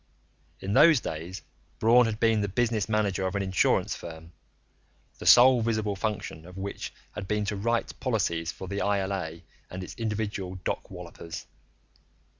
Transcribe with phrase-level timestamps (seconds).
[0.61, 1.43] In those days,
[1.77, 4.31] Braun had been the business manager of an insurance firm,
[5.19, 9.83] the sole visible function of which had been to write policies for the ILA and
[9.83, 11.45] its individual dock wallopers.